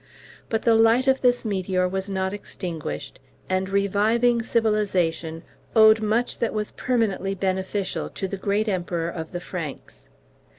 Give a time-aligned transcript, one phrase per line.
[0.49, 5.43] But the light of this meteor was not extinguished, and reviving civilization
[5.75, 10.07] owed much that was permanently beneficial to the great Emperor of the Franks.